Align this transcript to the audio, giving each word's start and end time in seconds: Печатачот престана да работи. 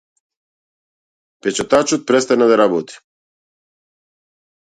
Печатачот 1.47 2.07
престана 2.13 2.47
да 2.53 2.57
работи. 2.61 2.97